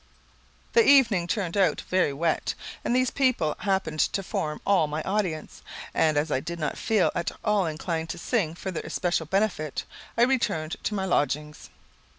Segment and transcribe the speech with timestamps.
[0.73, 5.61] The evening turned out very wet, and these people happened to form all my audience;
[5.93, 9.83] and as I did not feel at all inclined to sing for their especial benefit,
[10.17, 11.69] I returned to my lodgings.